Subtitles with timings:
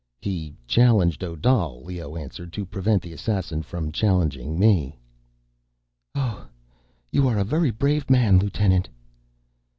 [0.19, 4.97] "He challenged Odal," Leoh answered, "to prevent the assassin from challenging me."
[6.15, 8.89] "Oh—You are a very brave man, lieutenant."